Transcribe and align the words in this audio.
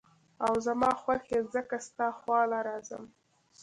او 0.45 0.53
زما 0.65 0.91
خوښ 1.01 1.23
ئې 1.33 1.39
ځکه 1.53 1.75
ستا 1.87 2.07
خواله 2.19 2.59
راځم 2.67 3.03
ـ 3.09 3.13